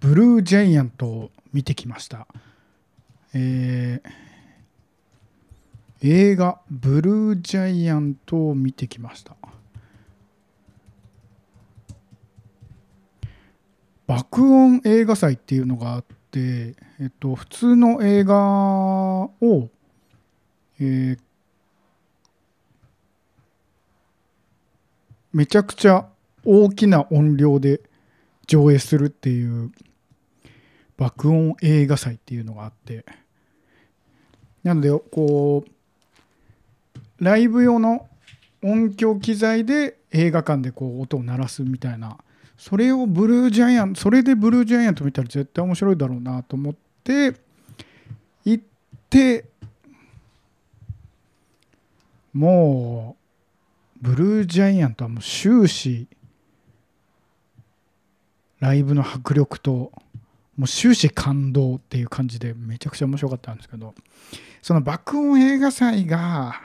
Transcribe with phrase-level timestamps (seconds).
[0.00, 2.26] ブルージャイアントを見てきました。
[3.34, 4.26] えー
[6.02, 9.34] 映画「ブルージャイアント」を見てきました。
[14.06, 19.70] 爆音映画祭っていうのがあって、えっと、普通の映画を、
[20.78, 21.18] えー
[25.32, 26.08] めちゃくちゃ
[26.46, 27.82] 大きな音量で
[28.46, 29.72] 上映するっていう
[30.96, 33.04] 爆音映画祭っていうのがあって
[34.62, 38.08] なのでこうライブ用の
[38.62, 42.18] 音響機材で映画館でこう音を鳴らすみたいな
[42.56, 47.34] それをブルージャイアントそれでブルージャイアント見たら絶対面白いだろうなと思って
[48.44, 48.64] 行っ
[49.10, 49.44] て
[52.32, 53.16] も
[54.00, 56.06] うブルージャイアントはもう終始
[58.60, 59.92] ライブの迫力と
[60.56, 63.94] もう終始感動っていう感じでめちゃくちゃ面白かったんですけど
[64.62, 66.60] その爆音映画祭が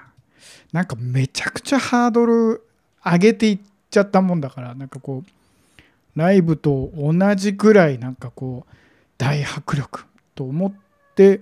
[0.71, 2.65] なんかめちゃくちゃハードル
[3.03, 8.75] 上げていっちゃったもんだからなんかこうライブと同じくらいなんかこう
[9.17, 10.73] 大迫力と思っ
[11.15, 11.41] て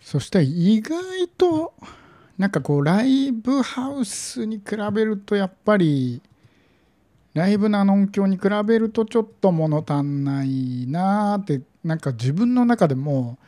[0.00, 1.74] そしたら意外と
[2.38, 6.20] なんかこうライブハウスに比べるとやっぱり
[7.36, 13.38] ライブのあの音響に比べるとちょっと物足んないなーってなんか自分の中でも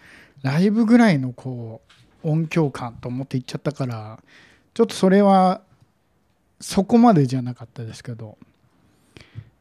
[0.42, 1.80] ライブぐらいのこ
[2.22, 4.22] う音響感と思って行っちゃったから
[4.74, 5.62] ちょっとそれは
[6.60, 8.38] そこまでじゃなかったですけど。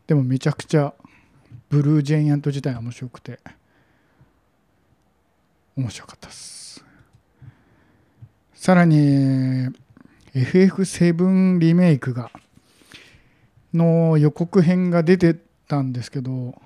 [0.07, 0.93] でもめちゃくちゃ
[1.69, 3.39] ブルージェイアント自体面白くて
[5.75, 6.83] 面白かったです。
[8.53, 9.67] さらに
[10.33, 12.31] FF7 リメイクが
[13.73, 15.35] の予告編が出て
[15.67, 16.59] たんですけど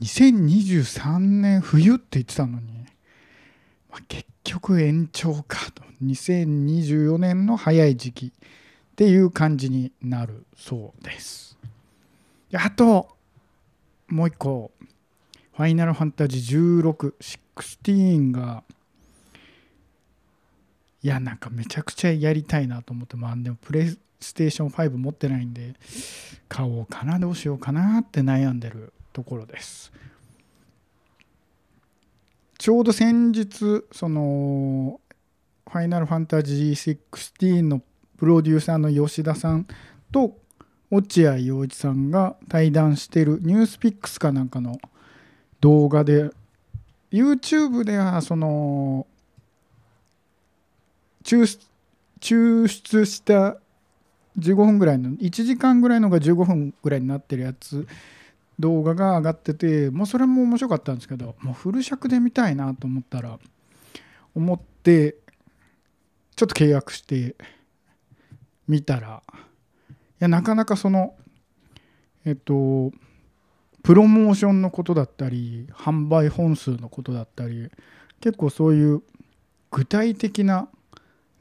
[0.00, 2.66] 2023年冬って言ってたのに、
[3.90, 5.82] まあ、結局延長かと。
[6.02, 8.30] 2024年の早い時期っ
[8.96, 11.58] ていう感じになるそうです。
[12.54, 13.08] あと
[14.08, 14.70] もう一個。
[15.54, 17.12] ファイナルファンタジー16、
[17.54, 18.62] 16が
[21.02, 25.74] いやなんかめちゃくちゃやりたいなと思ってまあでもプレイステーション5持ってないんで
[26.48, 29.92] 買おうかなどうしようかなって悩んでるところです。
[32.58, 35.00] ちょうど先日その
[35.66, 37.80] ファイナルファンタジー16の
[38.18, 39.66] プロデューサーの吉田さん
[40.12, 40.36] と
[40.90, 44.78] 落合陽一さんが対談してるニュースピックスかなんかの
[45.60, 46.30] 動画で
[47.12, 49.06] YouTube ではその
[51.22, 51.46] 抽
[52.66, 53.56] 出した
[54.38, 57.86] 15分ぐらいの1時間ぐらいのが15分ぐらいになってるやつ
[58.58, 63.38] 動画が上がっててもうそれも面白かったんですけどもうフル尺で見たいなと思ったら
[64.34, 65.16] 思って
[66.36, 67.34] ちょっと契約して
[68.68, 71.14] 見たらいやなかなかその
[72.24, 72.92] えっと
[73.82, 77.70] プロモーションのことだったり販売本数のことだったり
[78.20, 79.02] 結構そういう
[79.70, 80.68] 具体的な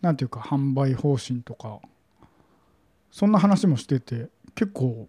[0.01, 1.79] なんていうか販売方針とか
[3.11, 5.07] そんな話もしてて結構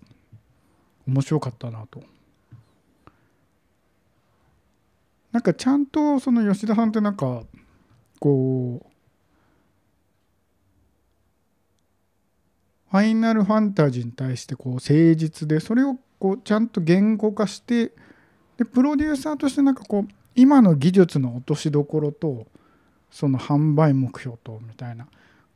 [1.07, 2.03] 面白かったなと。
[5.33, 7.43] なんかちゃんとその吉田さんってなんか
[8.19, 8.91] こう
[12.91, 17.93] ファイナルファンタジーに対してこう誠実でそれをこうちゃんと言語化して
[18.57, 22.47] でプロデューサーとしてなんかこう今の技術の落としどころと
[23.11, 25.07] その販売目標とみたいな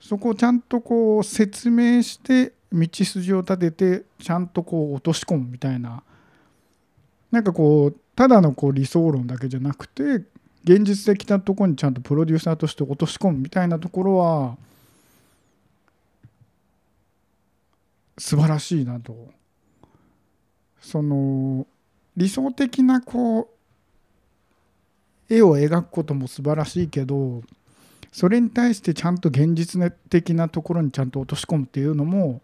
[0.05, 6.03] そこをちゃんとこう説明して道筋を立ててちゃんとこう落とし込むみたいな。
[7.31, 10.23] なんかこうただのこう理想論だけじゃなくて
[10.63, 14.57] 現実的なところにちゃんとプロデューサーとして落とし込むみたいなところは
[18.19, 19.17] 素晴らしいなと。
[20.83, 21.67] その
[22.15, 23.49] 理想的なこ
[25.31, 27.43] う絵を描くことも素晴らしいけど
[28.15, 32.43] それに対してちゃんと現実的なところにちゃんと落とし込むっていうのも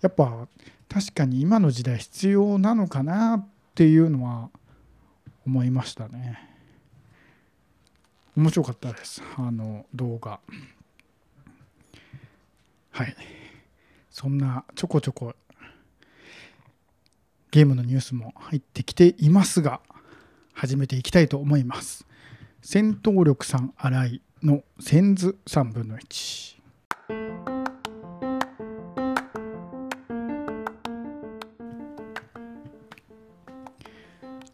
[0.00, 0.48] やっぱ
[0.88, 3.46] 確かに今の時代必要なのかなっ
[3.76, 4.50] ていうのは
[5.46, 6.36] 思いましたね。
[8.36, 10.40] 面白かったですあの動画。
[12.90, 13.16] はい。
[14.10, 15.36] そんなちょこちょこ
[17.52, 19.80] ゲームのニュースも入ってきていますが
[20.54, 22.04] 始めていきたいと思います。
[22.62, 24.23] 戦闘力3荒い。
[24.44, 26.56] の千図3分の1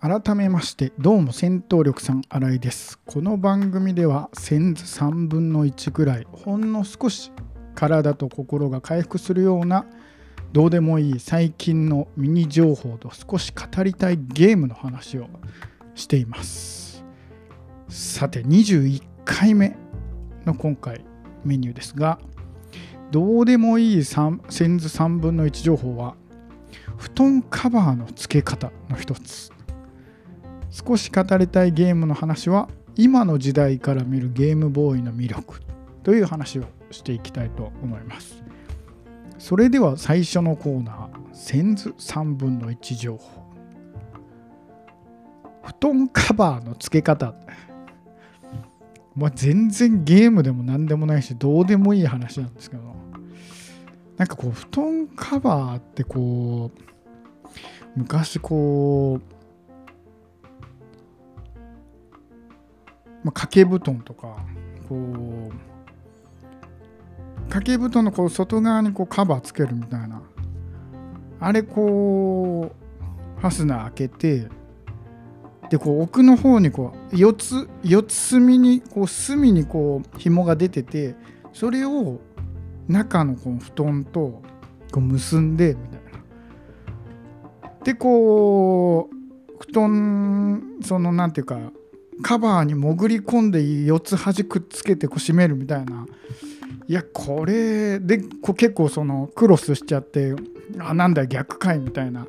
[0.01, 3.01] 改めましてどうも戦闘力さん新井です。
[3.05, 7.33] この番組では先図3分の1くらいほんの少し
[7.75, 9.87] 体と心が回復するような
[10.53, 15.27] どうでもいい最近のミニ情報と少し語りたいゲームの話を
[15.97, 17.05] しています。
[17.89, 19.77] さて21 1回目
[20.47, 21.05] の今回
[21.45, 22.19] メニューですが
[23.11, 26.15] どうでもいい先図3分の1情報は
[26.97, 29.51] 布団カバーの付け方の一つ。
[30.71, 35.61] 少し語りたいゲームの話は今の時代から見るゲームボーイの魅力
[36.05, 38.45] という話をしていきたいと思います。
[39.39, 43.43] それでは最初のコーナー先図3分の1情報。
[45.65, 47.35] 布団カバーの付け方。
[49.17, 52.91] まあ、全然ゲームでも何でもないしどうでもいい話なんですけど。
[54.21, 56.81] なんかこう布団カバーってこう
[57.97, 59.23] 昔こう、
[63.25, 64.45] まあ、掛け布団とか
[64.91, 65.53] こう
[67.45, 70.21] 掛け布団のこう外側にこうカバーつけるみたいな。
[71.43, 72.73] あれこ
[73.39, 74.49] うファスナー開けて
[75.71, 81.15] でこう奥の方にこう4つ4つ隅にこう隅にこう紐が出てて
[81.53, 82.19] それを
[82.89, 84.43] 中のこの布団と
[84.91, 86.11] こう結んでみたいな。
[87.85, 91.59] でこう布団その何ていうか
[92.23, 96.07] カバーに潜り込んで4つ端くっつけてこう締めるみたいな
[96.89, 100.35] いやこれでこ結構そのクロスしちゃって
[100.81, 102.27] あなんだ逆かいみたいな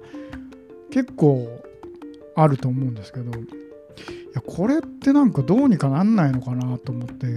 [0.91, 1.63] 結構
[2.36, 3.44] あると思うんですけどい
[4.33, 7.30] やこれってなんかどうにかなんないのかなと思ってい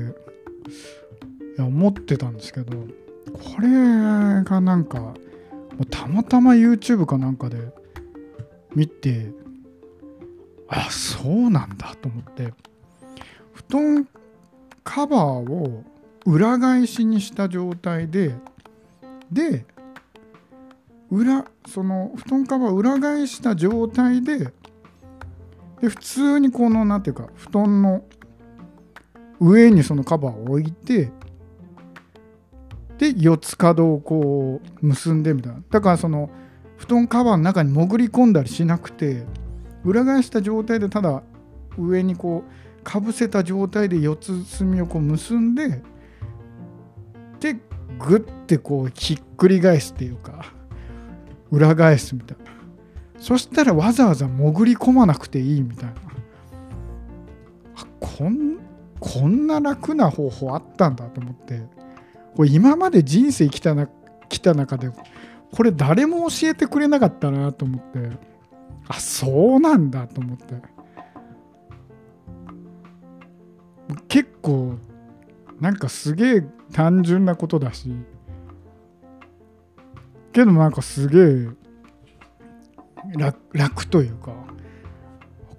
[1.58, 2.72] や思ってたんですけど
[3.32, 5.14] これがなんかも
[5.80, 7.58] うたまたま YouTube かなんかで
[8.74, 9.32] 見て
[10.68, 12.52] あそうなんだと思って
[13.52, 14.08] 布団
[14.82, 15.82] カバーを
[16.26, 18.34] 裏返しにした状態で
[19.30, 19.64] で
[21.10, 24.52] 裏その布団カバーを裏返した状態で
[25.84, 28.04] で普通にこの何ていうか布団の
[29.38, 31.12] 上にそのカバーを置いて
[32.96, 35.62] で四つ角をこう結んでみたいな。
[35.68, 36.30] だからその
[36.78, 39.26] 布団カバーの中に潜り込んだりしなくて
[39.84, 41.22] 裏返した状態でただ
[41.76, 45.82] 上にこうかぶせた状態で四つ隅をこう結んで
[47.40, 47.54] で
[47.98, 50.46] グッてこうひっくり返すっていうか
[51.50, 52.43] 裏返すみたいな。
[53.24, 55.94] そしたらわざわざ潜り込まなくていいみたいな。
[57.98, 58.58] こん
[59.00, 61.62] こんな楽な方法あったんだと思って。
[62.36, 63.88] これ今まで人生来たな
[64.28, 64.90] 来た中で
[65.50, 68.10] これ誰も教えてくれなかったなと思って。
[68.88, 70.56] あそうなんだと思って。
[74.06, 74.74] 結構
[75.62, 76.42] なんかすげえ
[76.74, 77.90] 単純なことだし。
[80.30, 81.63] けどなんかすげえ
[83.16, 84.32] 楽楽というか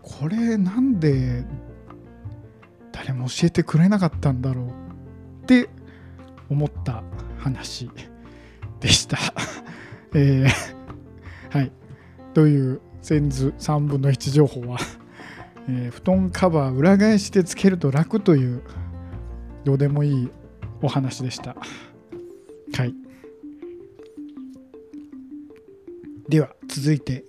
[0.01, 1.45] これなんで
[2.91, 5.69] 誰も教えてくれなかったんだろうって
[6.49, 7.03] 思った
[7.39, 7.89] 話
[8.79, 9.17] でした
[10.13, 10.47] えー、
[11.49, 11.71] はい
[12.33, 14.79] という先図3分の1情報は、
[15.69, 18.63] えー、布団カバー裏返してつけると楽という
[19.63, 20.29] どうでもいい
[20.81, 21.55] お話でした。
[22.73, 22.93] はい。
[26.29, 27.23] では続いて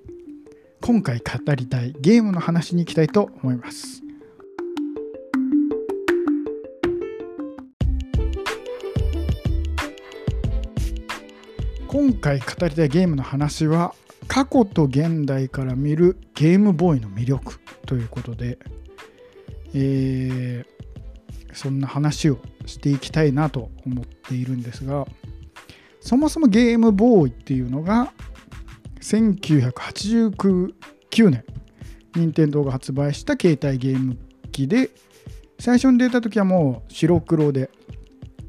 [0.81, 4.03] 今回語りたいゲームの話に行きたいと思います。
[11.89, 13.95] 今回語りたいゲームの話は
[14.29, 18.59] 過去と現代から見るゲームボーイの魅力ということで、
[19.73, 25.07] えー、そんな話をしていきたいなと思っているんですが
[26.01, 28.13] そもそもゲームボーイっていうのが
[29.07, 31.45] 1989年
[32.17, 34.19] 任天堂が発売した携帯ゲーム
[34.51, 34.91] 機で
[35.61, 37.71] 最初に出た時はもう白黒で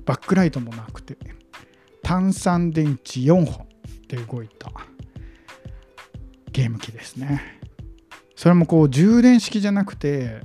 [0.05, 1.15] バックライトもなくて
[2.01, 3.67] 単三電池4本
[4.07, 4.71] で動いた
[6.51, 7.61] ゲーム機ですね。
[8.35, 10.41] それもこう充電式じゃなくて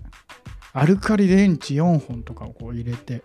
[0.74, 3.22] アルカリ電池4本とかをこう入れて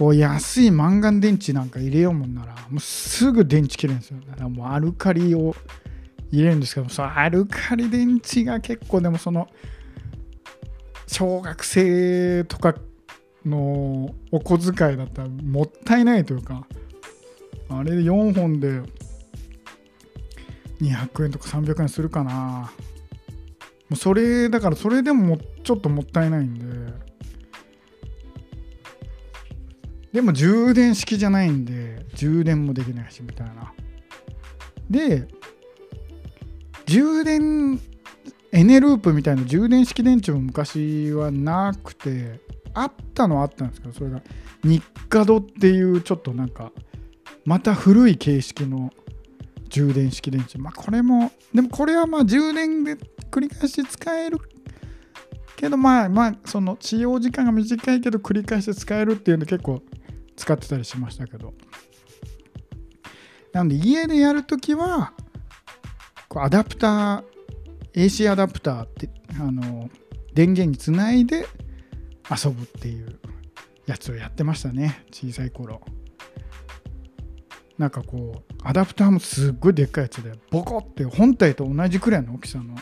[0.00, 4.16] こう安いマンガン電池なんか入れようもんならもうすぐ電池切れるんですよ。
[4.26, 5.54] だからもうアルカリを
[6.32, 9.46] 入れるんですけどそのアルカリ電池が結構でもその
[11.06, 12.76] 小学生とか
[13.44, 16.66] のお小遣いだったらもったいないというか
[17.68, 18.80] あれで4本で
[20.80, 22.72] 200円とか300円するかな。
[23.90, 26.89] もうそれだからそれでももちょっともったいないんで。
[30.12, 33.72] でも充電式じゃないんで充電もできないしみたいな。
[34.88, 35.28] で
[36.86, 37.80] 充電
[38.52, 42.40] エネループみたいな充電式電池も昔はなくて
[42.74, 44.20] あったのはあったんですけどそれが
[44.64, 46.72] 日課ドっていうちょっとなんか
[47.44, 48.90] また古い形式の
[49.68, 50.58] 充電式電池。
[50.58, 52.96] まあこれもでもこれはまあ充電で
[53.30, 54.38] 繰り返し使える。
[55.56, 59.82] けどまあまあその使用時間が短いけど繰り返し使えるっていうんで結構
[60.40, 61.52] 使ってたりしましたけど。
[63.52, 65.12] なので家でやるときは
[66.28, 67.24] こうアダプター
[67.94, 69.90] AC アダプターってあの
[70.32, 71.46] 電源につないで
[72.30, 73.18] 遊ぶっていう
[73.86, 75.80] やつをやってましたね小さい頃。
[77.76, 82.76] なんかこうアダプターもすっごいでっかいやつでボコって本体と同じくらいの大きさの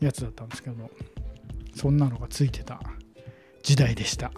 [0.00, 0.90] やつだったんですけど
[1.74, 2.80] そんなのがついてた
[3.62, 4.30] 時代でした。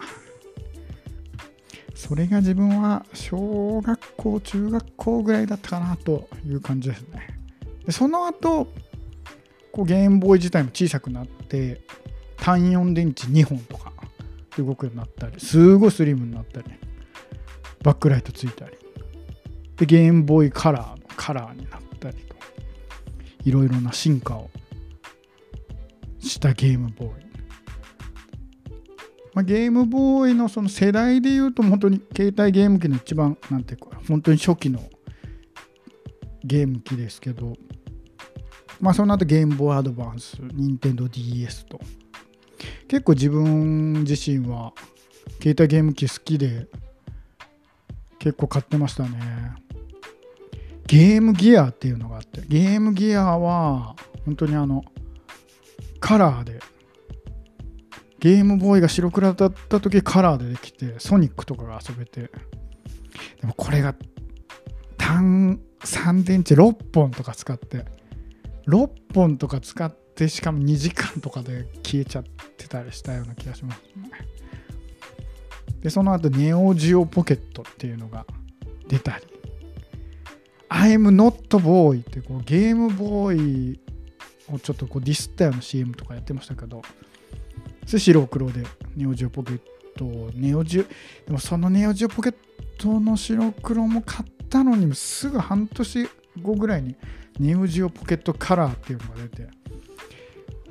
[1.94, 7.28] それが自分は小学校中学校ぐらいだったかなという感じですね。
[7.86, 8.66] でその後
[9.72, 11.80] こうゲームボーイ自体も小さくなって
[12.36, 13.92] 単4電池2本とか
[14.58, 16.70] 動くようになったりすごいスリムになったり
[17.82, 18.76] バックライトついたり。
[19.76, 22.36] でゲームボーイカラーのカラーになったりと
[23.44, 24.50] いろいろな進化を
[26.20, 27.23] したゲームボーイ、
[29.34, 34.80] まあ、ゲームボーイのその世代でいうと本当に携帯ゲーム機の一番なんていうか本当に初期の
[36.44, 37.54] ゲーム機ですけど
[38.80, 41.80] まあその後ゲームボーイアドバンス、任天堂 d s と。
[42.88, 44.72] 結構自分自身は
[45.40, 46.66] 携帯ゲーム機好きで
[48.18, 49.54] 結構買ってましたね。
[50.86, 54.84] ゲームギアっていうのがあってゲームギアは本当にあの
[55.98, 56.60] カラーで
[58.24, 62.30] ゲームボーイが白黒だった時カラーでできてソニックとかが遊べて。
[63.38, 63.94] でもこれが
[64.96, 67.84] 単3電池6本とか使って
[68.66, 72.24] 6本とか使ってしかも2時間とかで消えちゃっ
[72.56, 73.82] てたりしたような気がします。
[73.94, 74.10] ね
[75.82, 78.24] でその後ネオジオポケットっていうのが
[78.88, 79.26] 出たり。
[80.70, 83.80] I'm not boy ってこうゲームボーイ
[84.50, 86.80] をちょっとこうディスったような CM とかやってましたけど
[87.86, 88.62] 白黒で
[88.96, 89.60] ネオジオポケッ
[89.96, 90.88] トネオジオで
[91.30, 92.34] もそのネオジオポケッ
[92.78, 96.08] トの白黒も買ったのにすぐ半年
[96.42, 96.96] 後ぐらいに
[97.38, 99.48] ネオジオポケットカラーっていうのが出て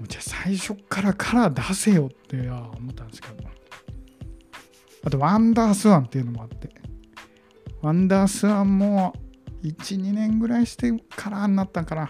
[0.07, 3.43] じゃあ最初からカラー出せよって思ったんですけど
[5.05, 6.83] あとワンダースワンっていうのもあって。
[7.83, 9.13] ワンダースワンも
[9.61, 11.65] 12年ぐらいしてカラーにな。
[11.65, 12.09] ったかな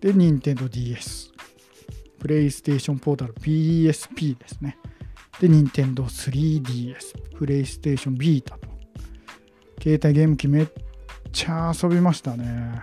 [0.00, 1.30] で、任天堂 d s
[2.18, 4.78] プレイステーションポータル PSP ですね。
[5.40, 8.68] で、任天堂 3DS、プレイステーションビータと。
[9.82, 10.66] 携帯ゲーム機めっ
[11.32, 12.82] ちゃ遊びましたね。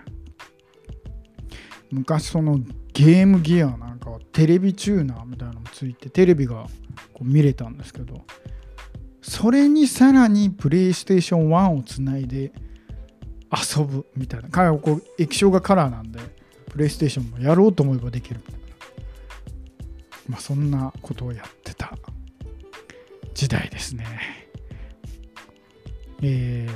[1.93, 2.59] 昔その
[2.93, 6.65] ゲームギアなんかはテレビチューナーみたいなのもついてテレビが
[7.13, 8.21] こう見れたんですけど
[9.21, 12.51] それにさらにプレイステーション1をつないで
[13.51, 16.19] 遊ぶみたいなこう液晶がカラーなんで
[16.69, 18.62] プレイステーションもやろうと思えばできるみたいな
[20.27, 21.97] まあそんなことをやってた
[23.33, 24.05] 時代ですね。
[26.21, 26.67] え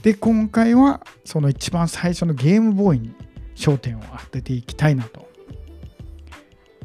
[0.00, 3.14] ー、で今回はその一番最初のゲームボーイに
[3.56, 5.28] 焦点を当てていきたいなと。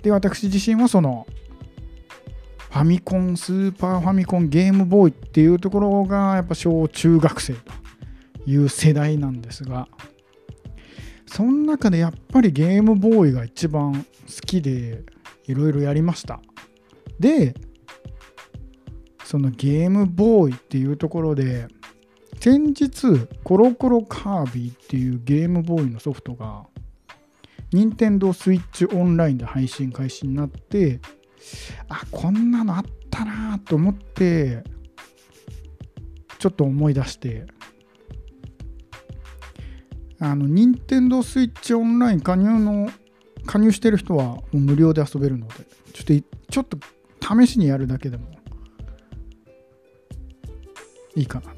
[0.01, 1.27] で私自身はその
[2.69, 7.71] ファミコンスーパーファミコンゲームボーイっていうところがやっぱ小中学生と
[8.47, 9.87] いう世代なんですが
[11.25, 14.05] その中でやっぱりゲームボーイが一番好
[14.45, 15.03] きで
[15.45, 16.39] いろいろやりました。
[17.19, 17.55] で
[19.23, 21.67] そのゲームボーイっていうところで
[22.39, 26.65] 先日コロコロカービィっていうゲームボーイのソフトが
[27.71, 30.99] 任天堂スイッチオンラインで配信開始になって
[31.89, 34.63] あこんなのあったなと思って
[36.37, 37.45] ちょっと思い出して
[40.23, 42.89] あの、任天堂スイッチオンライン加入の、
[43.45, 45.53] 加入してる人はもう無料で遊べるので、
[45.93, 46.77] ちょっと、ちょっと
[47.45, 48.25] 試しにやるだけでも
[51.15, 51.57] いいかなと。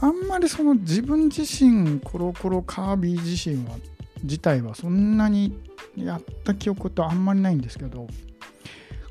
[0.00, 3.76] あんまりその自分自身、コロコロカービィ自身は、
[4.24, 5.56] 自体はそんなに
[5.96, 8.08] やった記憶ってあんまりないんですけど、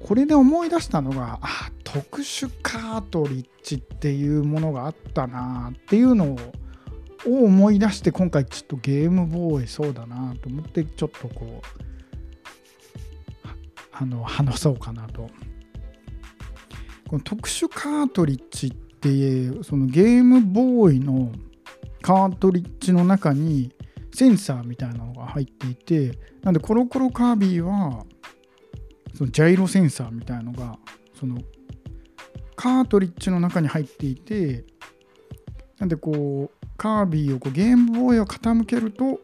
[0.05, 6.37] これで思い出したのが、あ、特殊カートリッジっていうものがあったなっていうのを
[7.25, 13.47] を思い出して今回ちょっとゲームボーイそうだなと思ってちょっとこう
[13.91, 15.29] あの話そうかなと。
[17.07, 21.31] この特殊カートリッジってそのゲームボーイの
[22.01, 23.71] カートリッジの中に
[24.13, 28.05] センサーみたいなのが入っていてなんでコロコロカービィは
[29.15, 30.77] そのジャイロセンサーみたいなのが
[31.17, 31.37] その
[32.55, 34.65] カートリッジの中に入っていて
[35.79, 39.19] なんでこうカービィをこうゲームボーイを傾けると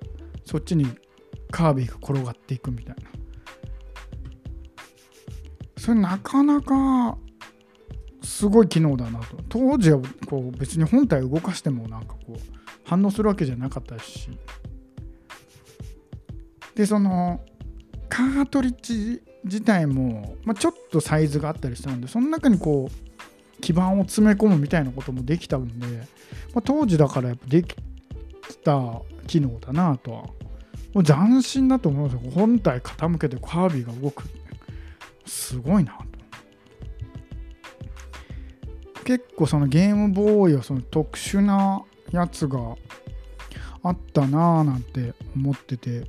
[0.45, 0.87] そっちに
[1.51, 3.13] カービィが転がっていくみたいな。
[5.77, 7.17] それなかなか
[8.21, 9.37] すごい機能だなと。
[9.49, 12.39] 当時はこう別に本体動かしてもなんかこう
[12.85, 14.29] 反応するわけじゃなかったし。
[16.75, 17.41] でその
[18.09, 23.12] カートリッジ自体も、まあ、ちょっとサイズがあったりしたんでその中にこう
[23.63, 25.87] 基板を詰め込むみたいなこともできたんで、
[26.53, 27.75] まあ、当時だからやっぱでき
[28.61, 30.23] た機能だなとは。
[30.93, 32.31] もう斬新だと思うんですよ。
[32.31, 34.23] 本体傾けてカービィが動く。
[35.25, 35.97] すごいな
[39.05, 42.75] 結構そのゲームボーイはその特殊なやつが
[43.81, 46.03] あったなぁなんて思ってて。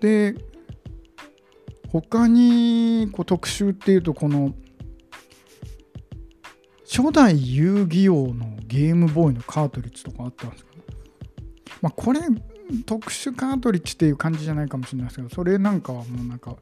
[0.00, 0.34] で
[1.92, 4.54] 他にこう特集っていうとこの
[6.88, 10.82] 初代遊戯王のゲームボーイのカートリッジとかあったんですけど
[11.82, 12.20] まあこれ
[12.86, 16.56] 特殊カートリッジっていう感じじゃないかもしれないですけどそれなんかはもうなんか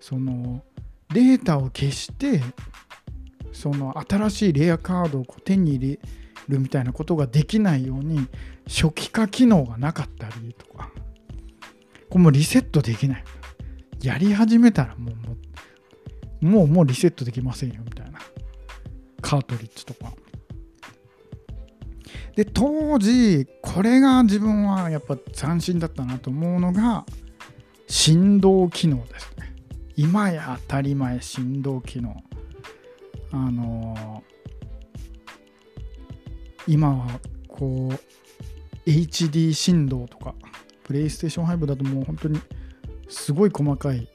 [0.00, 0.64] その
[1.12, 2.40] データを消して
[3.52, 6.00] その新しいレアカードをこう手に入れ
[6.48, 8.26] るみたいなことができないように
[8.66, 10.90] 初期化機能がなかったりとか
[12.10, 13.24] これもリセットできない。
[14.04, 15.12] やり始めたらも
[16.42, 18.18] う、もう、もうリセットできませんよ、みたいな。
[19.22, 20.12] カートリッジとか。
[22.36, 27.06] で、当時、これが自分はやっぱ斬新だったなと思うのが、
[27.86, 29.54] 振動機能ですね。
[29.96, 32.22] 今や当たり前、振動機能。
[33.30, 40.34] あのー、今はこう、HD 振動とか、
[40.82, 42.38] プレイステーション5だともう本当に
[43.14, 44.08] すごい細かい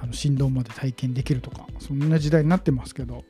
[0.00, 3.24] あの振動まで体験できるとかそんな時代になってますけど。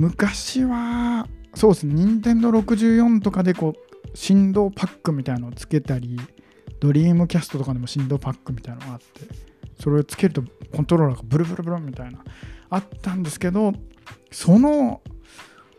[0.00, 6.18] 昔はそうですね任天堂64とかでこう振動パックみたいなのをつけたり
[6.80, 9.28] ドリームキャストとかでも振動パックみたいなのがあって
[9.78, 10.42] それをつけると
[10.74, 12.24] コントローラーがブルブルブルみたいな
[12.70, 13.74] あったんですけど
[14.30, 15.02] その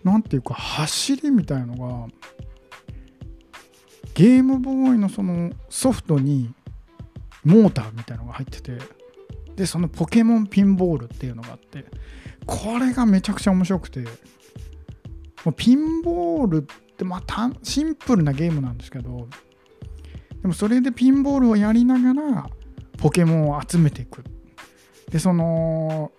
[0.04, 2.08] 何て言うか走りみたいのが
[4.14, 6.54] ゲームボーイのそのソフトに
[7.44, 8.78] モーターみたいなのが入ってて
[9.56, 11.86] でそのポケモンピンボールっていうのがあって
[12.46, 14.06] これがめちゃくちゃ面白くて
[15.56, 19.28] ピンボールってまたシンプルなゲームなんですけど
[20.42, 22.50] でもそれでピンボールをやりながら
[22.98, 24.24] ポケモンを集めていく。
[25.10, 26.12] でその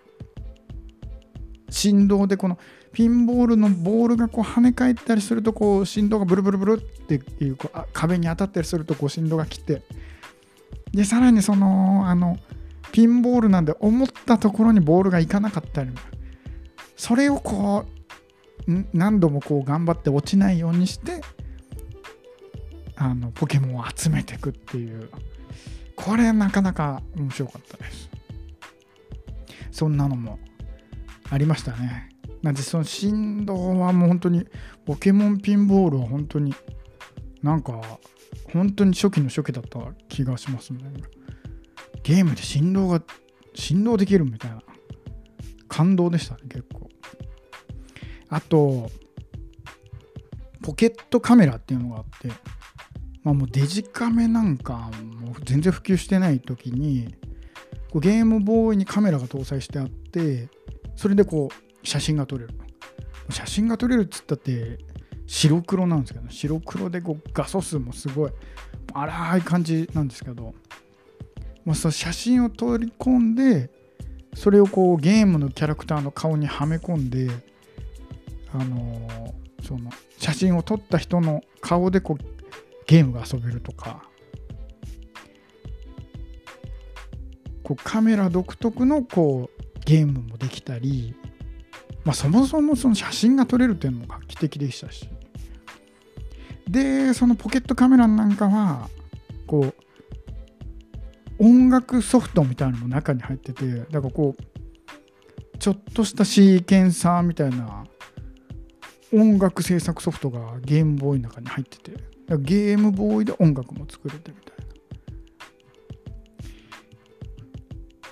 [1.71, 2.59] 振動でこの
[2.93, 9.83] ピンボールのボールがこう跳ね返ったりするとこう振動がブルブルブルっていうこう壁に当たったりするとこう振動が来て
[10.93, 12.39] でさらにそのあの
[12.93, 15.91] ピンボールなんで思ったところにボールがいかなかったり。
[16.97, 17.85] それをこ
[18.69, 21.21] う何度もこう頑張って落ちないようにして
[22.95, 25.11] あのポケモンを集めていくっていう。
[25.97, 28.11] これなかなか面白かったです。
[29.71, 30.39] そんなのも
[31.31, 32.11] ありましたね。
[32.43, 34.47] なんでその振動はもう本当に
[34.85, 36.55] ポケモンピンボールは本当に
[37.43, 37.81] なんか
[38.53, 40.81] 本当に初期の初期だった気がしますね。
[42.03, 43.03] ゲームで振動が
[43.55, 44.63] 振動できるみたいな
[45.69, 46.89] 感動でしたね結構。
[48.29, 48.91] あと
[50.63, 52.29] ポケットカメラっていうのがあって、
[53.25, 57.15] まあ、もうデジカメなんかもう全然普及してない時に
[57.91, 60.49] こうゲームボーイにカメラが搭載してあって
[60.97, 62.51] それでこう写真が撮れる
[63.31, 64.79] 写真が撮れるっつったって
[65.33, 68.31] 白黒なんですけど白黒でこう画素数もすごい
[68.93, 70.53] 荒い感じなんですけど、
[71.65, 73.71] まあ、その写真を取り込んで
[74.35, 77.31] それをこうゲームのキャラクターの顔にはめ込んで
[78.53, 82.25] あのー、その写真を撮った人の顔でこう
[82.87, 84.05] ゲームが遊べるとか
[87.63, 91.15] こうカメラ独特のこうゲームもできたり
[92.05, 95.09] まあ、そもそもその写真が撮れるっていうのも画期的でしたし。
[96.69, 98.89] でそのポケットカメラなんかは
[99.47, 99.75] こ
[101.39, 107.85] う音楽ソフトみたいなのも中に入っててだからこうちょっとしたシーケンサーみたいな
[109.13, 111.93] 音楽制作ソフトがゲームボーイの中に入ってて
[112.39, 114.63] ゲームボーイで音楽も作れてみたいな。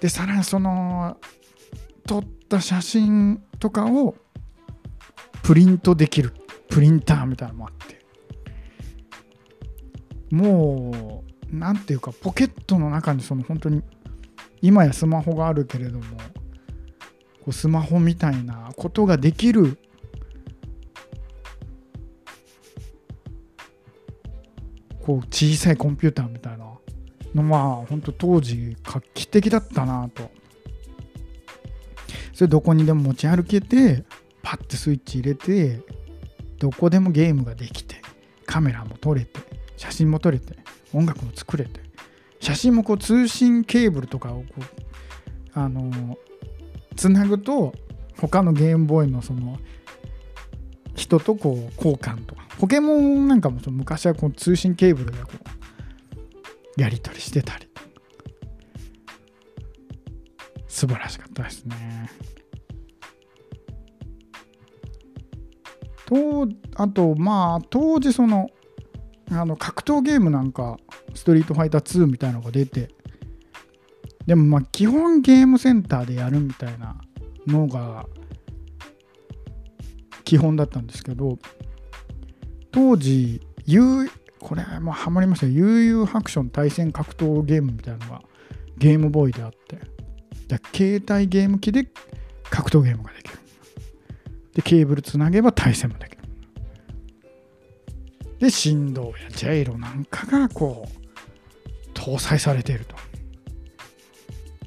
[0.00, 1.16] でさらにその
[2.06, 4.16] 撮った写真とかを
[5.42, 6.32] プリントできる
[6.68, 7.99] プリンターみたいなのもあって。
[10.30, 13.82] もうなんていうかポケットの中にその本当に
[14.62, 16.04] 今やスマホがあるけれども
[17.40, 19.78] こうスマホみたいなことができる
[25.04, 26.66] こう小さいコンピューターみたいな
[27.34, 30.30] のまあ本当当時画期的だったなと。
[32.40, 34.02] それどこにでも持ち歩けて
[34.42, 35.80] パッてスイッチ入れて
[36.58, 37.96] どこでもゲームができて
[38.46, 39.40] カメラも撮れて
[39.80, 40.58] 写真も撮れて
[40.92, 41.80] 音楽も作れて
[42.38, 44.62] 写真もこう通信ケーブルとかをこう
[45.54, 46.18] あの
[46.96, 47.72] つなぐと
[48.20, 49.58] 他のゲームボーイのその
[50.94, 55.30] 人とこう交換とかポケモンなんかもその昔はこう通信ケーブルでこ
[56.76, 57.66] うやり取りしてたり
[60.68, 62.10] 素晴らしかったですね。
[66.04, 68.50] とあとまあ当時その
[69.30, 70.78] あの格闘ゲームなんか
[71.14, 72.88] ストリートファイター2みたいなのが出て
[74.26, 77.00] でもまあ基本ゲームセンターでやるみたいな
[77.46, 78.06] のが
[80.24, 81.38] 基本だったんですけど
[82.70, 83.40] 当時
[84.40, 88.22] これもハマりました悠々ハクション対戦格闘ゲームみたいなのが
[88.78, 89.78] ゲームボーイであって
[90.72, 91.88] 携帯ゲーム機で
[92.50, 93.38] 格闘ゲームができる。
[94.54, 96.19] でケーブルつなげば対戦もできる。
[98.40, 102.96] で振動やジャイロなんかがこう搭載されていると。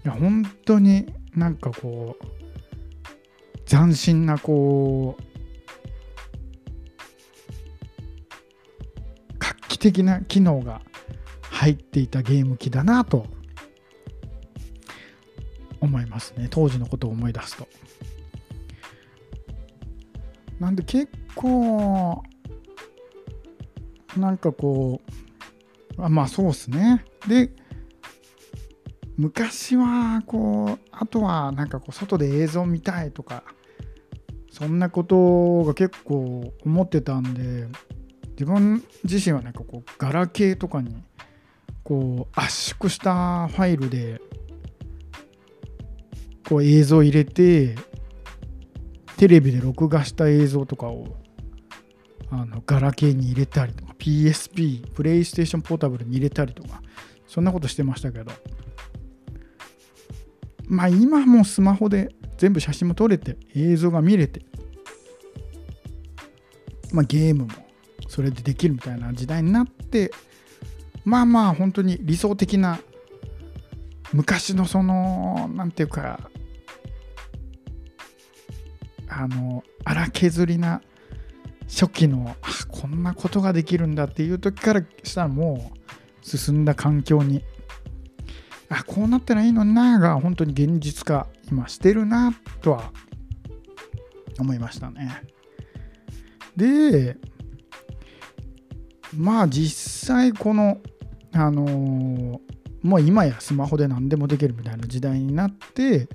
[0.06, 5.24] いや本当になんかこう斬新なこう
[9.40, 10.82] 画期的な機能が
[11.42, 13.26] 入っていたゲーム機だなと
[15.82, 16.48] 思いますね。
[16.52, 17.68] 当時のことを思い出すと。
[20.60, 22.22] なんで結構
[24.18, 25.02] なんかこ
[25.98, 27.06] うあまあそうっすね。
[27.28, 27.52] で
[29.18, 33.44] 昔はこうあとはなんかこう外で映像見たいとか
[34.52, 37.68] そんなことが結構思ってたんで
[38.32, 40.96] 自分自身はなんかこうガラケーとかに
[41.84, 44.20] こう圧縮したファイルで
[46.48, 47.76] こう映像入れて
[49.18, 51.16] テレビで録画した映像とかを
[52.42, 56.82] あのガラケーに入れたりとか PSP プレイステーションポータブルに入れたりとか
[57.28, 58.32] そんなことしてましたけど。
[60.68, 64.42] まあ今もスマホで全部写真も撮れて映像が見れて
[66.92, 67.52] まあゲームも
[68.08, 70.12] それでできるみたいな時代になって
[71.06, 72.80] まあまあ本当に理想的な
[74.14, 76.30] 昔のその何て言うか
[79.10, 80.82] あの荒削りな
[81.74, 87.44] 初期のあこんなことができるんだっていう時からしたらもう進んだ環境に
[88.70, 92.32] あこうなったらいいのになが本当に現実化今してるな
[92.62, 92.92] とは
[94.40, 95.24] 思いましたね。
[96.56, 97.18] で
[99.18, 100.80] まあ実際この
[101.32, 102.40] あのー、
[102.84, 106.08] もう今やスマホで何でもできるみたいな時代になって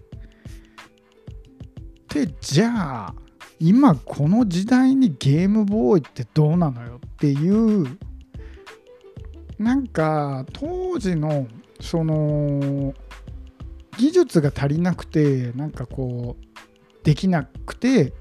[2.14, 3.14] でじゃあ
[3.60, 7.98] 今この時代にゲームボーイってどうなのよっていう
[9.58, 11.48] なんか当時の
[11.80, 12.94] その
[13.96, 18.12] 技術が足りなくてなんかこうできなくて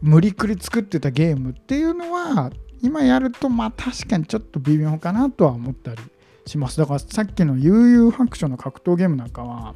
[0.00, 2.50] 無理くり作ってたゲームっていうのは
[2.82, 6.02] 今やるとまあ確かにちょっと微妙かなとは思ったり
[6.46, 6.78] します。
[6.78, 9.74] だからさっきの悠々白書の格闘ゲームなんかは、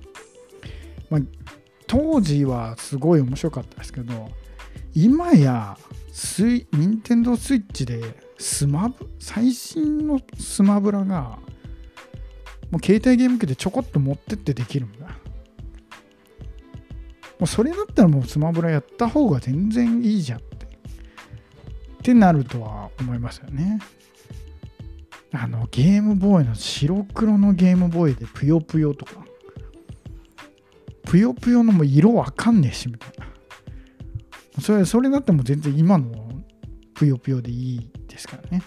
[1.11, 1.21] まあ、
[1.93, 4.31] 当時はすごい面白かったですけど
[4.95, 5.77] 今や
[6.11, 8.01] スイ任天堂スイッチで
[8.39, 11.39] スマブ最新のスマブラが
[12.71, 15.09] もう携帯ゲーム機でちょこっと持ってってできるんだ。
[15.09, 15.15] も
[17.43, 20.65] うそれだったらもうスマブラやった方が全然いいじゃんって。
[20.65, 20.69] っ
[22.03, 23.79] てなるとは思いますよね。
[25.33, 29.27] あのゲームボーイの白黒のゲームボーイでぷよぷよとか。
[31.12, 33.27] ぷよぷよのも色わかんねえしみたいな。
[34.62, 36.11] それそれだっても全然今の
[36.94, 38.62] ぷよぷよでいいですからね。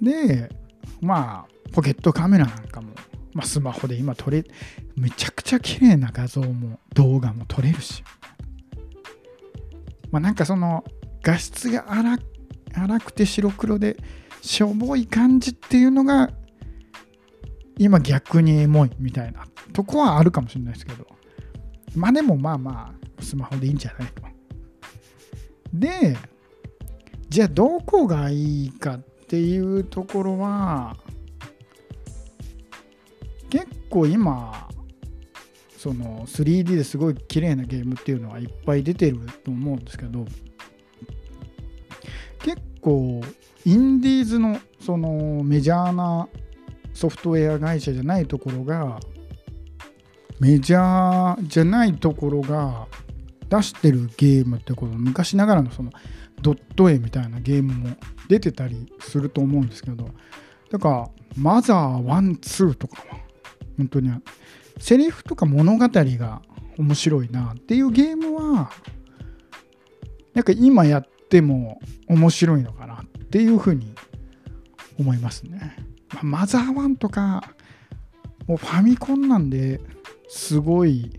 [0.00, 0.48] で
[1.00, 2.92] まあポケットカメラなんかも、
[3.32, 4.44] まあ、スマホで今撮れ
[4.94, 8.04] めちゃくちゃ綺麗な画像も動画も撮れるし。
[10.12, 10.84] まあ、なんかその
[11.20, 12.16] 画質が荒
[12.74, 13.96] 荒くて白黒で
[14.40, 16.30] しょぼい感じっていうのが
[17.78, 21.06] 今逆にエモいみたいなとこはあるかもしれないですけど
[21.94, 24.22] まあでもまあまあスマホでいいんじゃないと。
[25.72, 26.16] で
[27.28, 30.96] じゃあどこがいいかっていうところは
[33.50, 34.68] 結構今
[35.76, 40.24] その 3D ですごい綺麗なゲームっていうのはいっぱい出てると思うんですけど
[42.42, 43.20] 結構
[43.64, 46.28] インディーズのそのメジャーな
[46.96, 48.98] ソフトウェア会社じゃないところが
[50.40, 52.86] メジャーじゃないところが
[53.50, 55.92] 出してるゲームってこと昔ながらのその
[56.40, 57.96] ドット絵みたいなゲームも
[58.28, 60.08] 出てたりすると思うんですけど
[60.70, 63.18] だからマザー12とかは
[63.76, 64.10] 本当に
[64.78, 66.40] セリフとか物語が
[66.78, 68.70] 面白いなっていうゲームは
[70.32, 71.78] なんか今やっても
[72.08, 73.92] 面白いのかなっていうふうに
[74.98, 75.76] 思いますね。
[76.22, 77.42] マザー1とか
[78.46, 79.80] もうファミコンなんで
[80.28, 81.10] すごい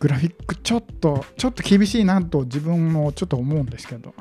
[0.00, 4.14] グラフィックちょっとちょっと厳しいなと自分もちょっと思うんですけど。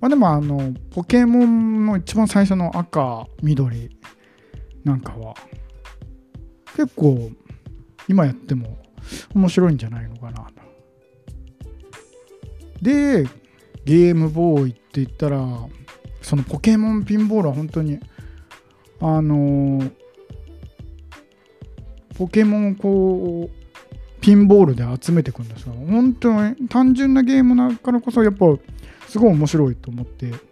[0.00, 3.90] まあでもあのポケモンの一番最初の赤緑
[4.82, 5.34] なんかは
[6.74, 7.30] 結構
[8.08, 8.78] 今やっても
[9.34, 10.52] 面白いんじゃないのかなと。
[12.80, 13.24] で
[13.84, 15.38] ゲームボーイって言ったら
[16.22, 17.98] そのポケモンピンボールは本当に
[19.00, 19.82] あの
[22.16, 28.46] ポケモンをこうピンボールで集めていくんですが本当に単純なゲームだからこそやっぱ
[29.08, 30.50] すごい面白いと思って。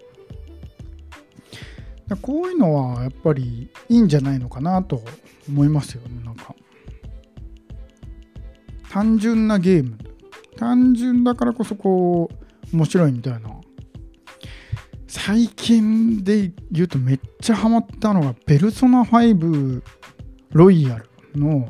[2.16, 5.02] こういうのはやっぱりいいんじゃないのかなと
[5.48, 6.54] 思いますよねなんか。
[8.90, 9.98] 単純なゲーム。
[10.56, 12.30] 単純だからこそこ
[12.72, 13.57] う面白いみたいな。
[15.08, 19.82] 最近で言うとめっちゃハマったのがペルソナ5
[20.50, 21.68] ロイヤルの、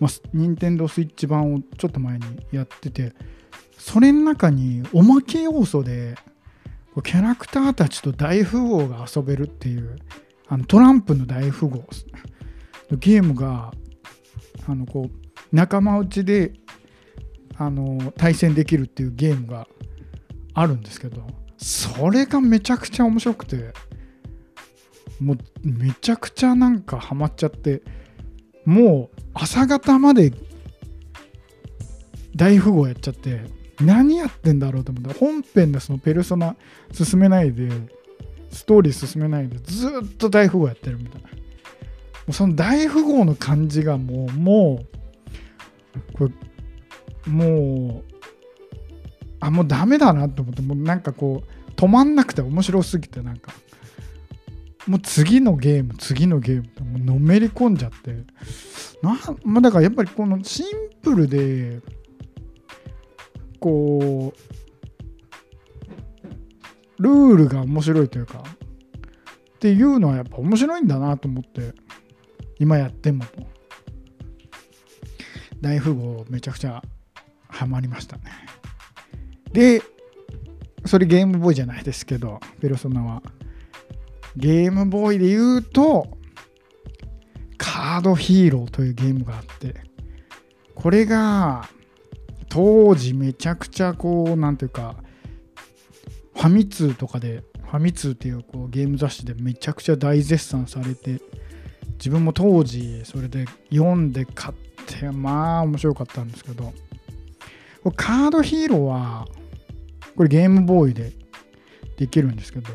[0.00, 3.12] まあ、任天堂スイッチ版をちょっと前にやってて
[3.78, 6.16] それの中におまけ要素で
[7.04, 9.98] キャラクターたちと大富豪が遊べるっていう
[10.48, 11.84] あのトランプの大富豪
[12.98, 13.72] ゲームが
[14.66, 16.52] あのこう仲間内で
[17.56, 19.68] あの対戦できるっていうゲームが
[20.54, 21.24] あるんですけど
[21.60, 23.72] それがめちゃくちゃ面白くて
[25.20, 27.82] もうめちゃくちゃなんかハマっちゃって
[28.64, 30.32] もう朝方まで
[32.34, 33.42] 大富豪やっちゃって
[33.80, 36.56] 何やってんだろうと思って本編でそのペルソナ
[36.92, 37.68] 進めないで
[38.50, 41.28] ストーリー進めないでずっと大富豪やってるみたいな。
[41.28, 41.34] も
[42.28, 44.84] うその大富豪の感じがもうも
[46.14, 46.28] うこ
[47.26, 48.04] れもう
[49.40, 51.49] あもうダメだなと思ってもうなんかこう
[51.80, 53.52] 止まんなくて面白すぎてなんか
[54.86, 58.12] もう次のゲーム次のゲームってもうのめり込んじゃって
[59.02, 60.66] な、まあ、だからやっぱりこのシン
[61.00, 61.80] プルで
[63.60, 64.34] こ
[66.98, 71.72] うルールが面白いというかっていうのはやっぱ面白いんだなと思って
[72.58, 73.24] 今やっても
[75.62, 76.82] 大富豪めちゃくちゃ
[77.48, 78.24] ハマりましたね。
[79.54, 79.82] で
[80.86, 83.22] それゲームボーイじゃないですけどペルソナは。
[84.36, 86.06] ゲームボーイで言うと
[87.58, 89.74] カードヒーローというゲームがあって
[90.74, 91.68] これが
[92.48, 94.96] 当時めちゃくちゃこうなんていうか
[96.34, 101.20] ファミ通とかでファミ通っていうこうゲーム雑誌でめちゃくちゃ大絶賛されて
[101.98, 104.54] 自分も当時それで読んで買っ
[104.86, 106.72] てまあ面白かったんですけど
[107.96, 109.26] カードヒーローは
[110.16, 111.12] これゲームボーイで
[111.96, 112.72] できるんですけど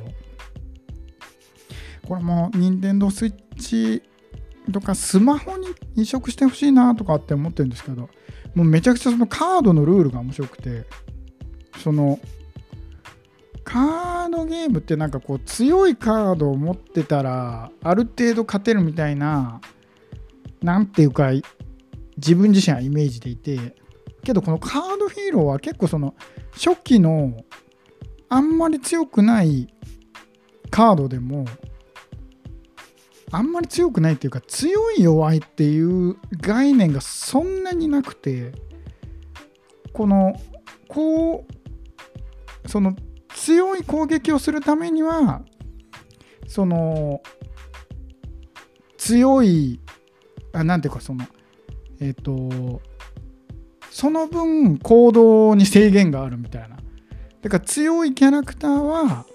[2.08, 4.04] これも任天堂スイッチ
[4.72, 8.10] とかスマホに移植してほしいなとかって思ってるんですけど
[8.54, 10.86] もうめちゃくちゃそのカードのルールが面白くて
[11.84, 12.20] その
[13.64, 19.60] カードゲームってなんかこう強いカードを持ってたらある程度勝てるみたいな
[20.62, 21.32] なんていうか
[22.18, 23.76] 自分自身はイメージでいて
[24.26, 26.16] けどこのカードヒーローは結構その
[26.54, 27.44] 初期の
[28.28, 29.74] あんまり強くない
[30.70, 31.46] カードでも
[33.32, 38.52] あんまり強くないっていうか強い弱いっていう概念がそんなになくて
[39.94, 40.34] この
[40.88, 41.46] こ
[42.64, 42.96] うその
[43.30, 45.44] 強い攻撃をするためには
[46.48, 47.22] その
[48.98, 49.80] 強い
[50.54, 51.26] あなんていうかその
[52.00, 52.82] えっ、ー、と
[53.96, 56.76] その分行動に制限があるみたいな。
[57.42, 59.26] だから強いキャラクターは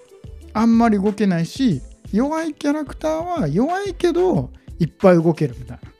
[0.53, 1.81] あんまり動けないし
[2.13, 5.91] 弱いキャラクターは弱いけどいっぱい動けるみたいな。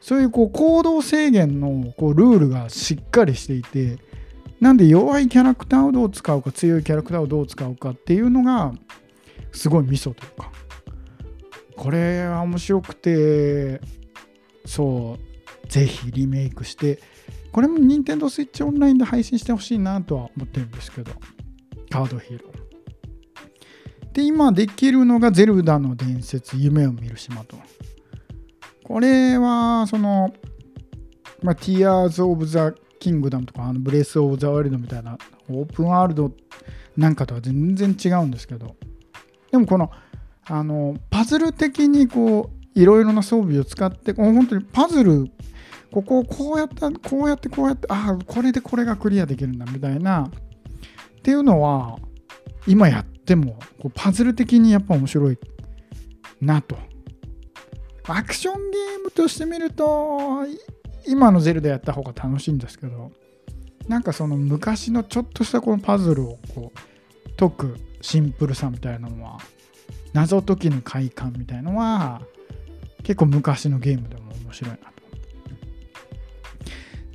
[0.00, 3.98] そういうこう行動制限のこうルールがしっかりしていて
[4.62, 8.72] なんで弱いキャラクターをどう使うか強いキャラクターをどう使うかっていうのが
[9.52, 10.50] すごいミソというか。
[11.76, 13.82] これは面白くて
[14.64, 16.98] そうぜひリメイクして
[17.52, 21.12] これも Nintendo Switch オンラインで配信してほしいなとは思ってるんですけど
[21.90, 27.56] カードヒーローで今できるのがゼルダの伝説夢を見る島と。
[28.84, 30.34] これはその
[31.42, 32.58] まあ、Tears of the
[33.00, 35.16] Kingdom とかあのブレス・オブ・ザ・ワールドみたいな
[35.48, 36.32] オープンワールド
[36.96, 38.76] なんかとは全然違うんですけど。
[39.50, 39.90] でもこの
[40.46, 45.30] あのパズル的にこういろいろな装備を使って本当にパズル
[45.92, 51.98] ここをこうやったこうやってこうやってああこれでこれがクリアできるんだみたいなっていうのは
[52.66, 55.38] 今やってもこうパズル的にやっぱ面白い
[56.40, 56.76] なと
[58.06, 60.44] アクションゲームとして見ると
[61.06, 63.12] 今のゼルダやった方が楽しいんですけど
[63.88, 69.38] なんかその昔のちょっとしたこのパズルをこう解くシンプルさみたいなのは
[70.12, 72.22] 謎解きの快感みたいのは
[73.02, 74.99] 結構昔のゲームでも面白いなと。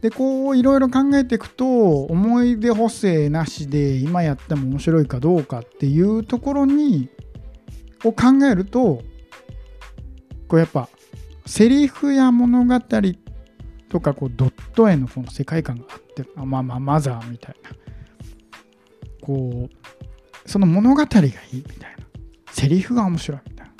[0.05, 7.09] でこういろいろ考えていくと思い出補正なしで今やっても面白いかどうかっていうところに
[8.03, 9.01] を考えると
[10.47, 10.89] こうやっぱ
[11.47, 12.79] セリフや物語
[13.89, 17.71] とかこうドット絵のこの世界観があってまあまあマザーみたいな。
[19.21, 22.05] こうその物語がいいみたいな。
[22.51, 23.73] セリフが面白いみたいな。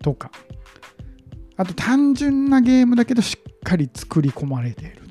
[0.00, 0.30] とか。
[1.58, 5.07] あと単純なゲームだけどしっかり作り込まれている。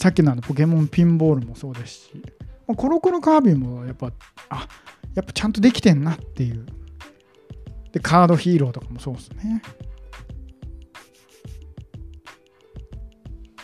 [0.00, 2.22] さっきのあのポケモンピンボールもそうですし
[2.66, 4.10] まあコロコロカービィもやっぱ
[4.48, 4.66] あ
[5.14, 6.64] やっぱちゃんとできてんなっていう。
[7.92, 9.62] でカードヒーローとかもそうですね。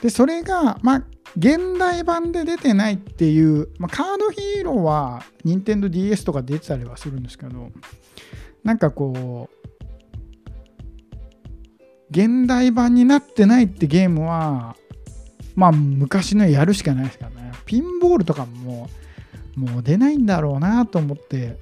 [0.02, 1.04] で、それが、まあ、
[1.36, 7.70] 現代版で出てないっていう、まあ、カードヒーローは NintendoDS とか出てたりはするんですけど、
[8.62, 9.70] なんかこう、
[12.10, 14.76] 現代版になってないってゲームは、
[15.56, 17.52] まあ昔のやるしかないですからね。
[17.64, 18.88] ピンボールとかも
[19.56, 21.58] もう出ないんだろうなと思って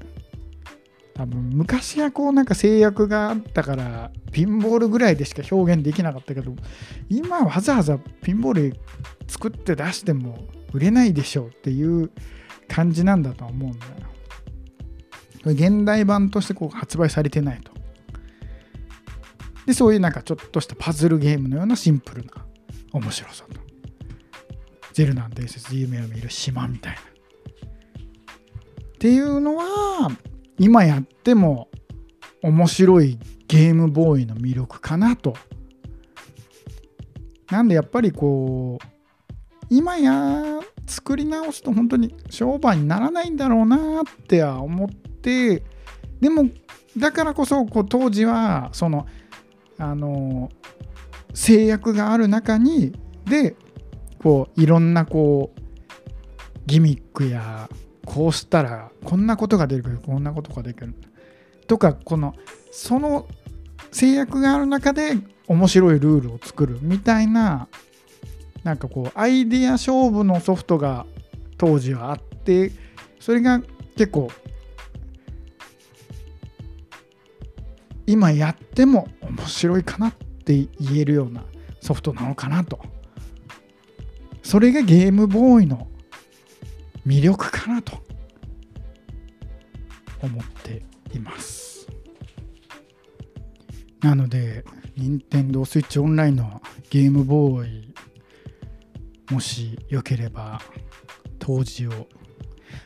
[1.14, 6.54] 多分昔はこうなんか制約があったからピンボールぐらいでしか表現できなかったけど
[7.08, 8.76] 今わざわざピンボール
[9.28, 10.38] 作って出しても
[10.72, 12.10] 売れないでしょうっていう
[12.68, 13.92] 感じなんだと思うんだよ。
[15.44, 17.72] 現代版としてこう発売されてないと。
[19.66, 22.32] で、そういうなんかちょっとしたパズルゲームのようなシンプルな
[22.92, 23.63] 面白さと。
[24.94, 27.00] ゼルナン伝説夢を見る島みたいな。
[27.00, 27.02] っ
[28.98, 30.08] ていうのは
[30.58, 31.68] 今やっても
[32.42, 35.34] 面白いゲームボーイの魅力かなと。
[37.50, 38.86] なんでやっぱりこう
[39.68, 45.62] 今や作り直すと本当に商売にならないんだろうなっては思って
[46.20, 46.48] でも
[46.96, 49.06] だからこそこう当時はその
[49.78, 50.50] あの
[51.32, 52.92] 制約がある中に
[53.24, 53.56] で
[54.24, 55.60] こういろんなこう
[56.64, 57.68] ギミックや
[58.06, 60.94] こうしたらこんなことが出るけどこんなことができる
[61.66, 62.34] とかこの
[62.72, 63.28] その
[63.92, 67.68] 制約がある中で面白いルールを作るみたいな
[68.62, 71.04] なんかこうアイディア勝負のソフトが
[71.58, 72.72] 当時はあって
[73.20, 73.60] それが
[73.94, 74.30] 結構
[78.06, 81.44] 今やっても面白いかなって言えるような
[81.82, 82.93] ソフトなのかなと。
[84.44, 85.88] それがゲームボーイの
[87.04, 87.98] 魅力かなと
[90.22, 91.88] 思っています。
[94.00, 94.64] なので
[94.96, 97.94] 任天堂 switch オンラインのゲームボーイ
[99.30, 100.60] もしよければ
[101.38, 102.06] 当時を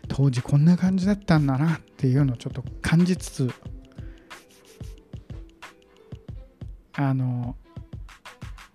[0.07, 3.51] 当時こんな感じだったんだなっていうのをちょっと感じつつ
[6.95, 7.57] あの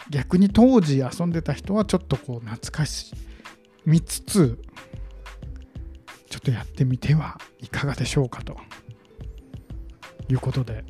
[0.09, 3.13] 逆に当時遊んでた人はちょっとこう懐かし
[3.85, 4.59] みつつ
[6.29, 8.57] ちょっとやってみてはいかがでしょうかと
[10.29, 10.83] いうことで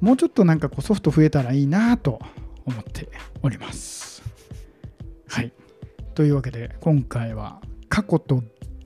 [0.00, 2.20] もうちょっとなんかこうソフト増えたらいいなと
[2.66, 3.08] 思って
[3.42, 4.22] おります。
[5.28, 5.52] はい。
[6.14, 8.42] というわけで今回は過去と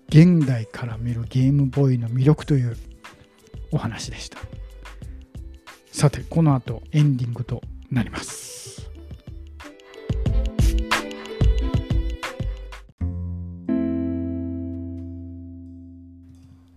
[0.09, 2.77] 現代から見るゲームボーイの魅力という
[3.73, 4.39] お話でした。
[5.93, 8.89] さて、この後エンディングとなります。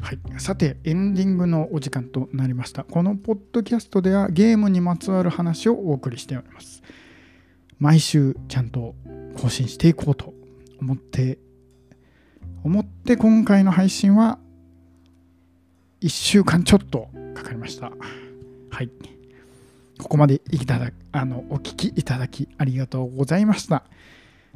[0.02, 6.84] はい、さてエンディングのお時間となりましたこのポッドキャストではゲームにまつわる話をお送りしております
[7.80, 8.94] 毎週ちゃんと
[9.38, 10.34] 更新していこうと
[10.82, 11.40] 思って
[12.66, 14.38] 思って今回の配信は
[16.02, 17.92] 1週間ちょっとかかりました
[18.72, 19.21] はい。
[20.02, 23.84] ここまでいただあのお聞きいただきありがとうございました。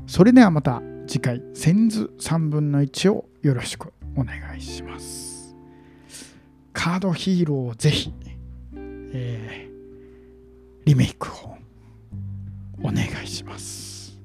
[0.08, 5.56] それではまた次回、千図3分の1をよろしくお願いします。
[6.74, 8.12] カードヒーローをぜひ、
[8.76, 11.56] えー、リメイクを
[12.82, 14.20] お願いします。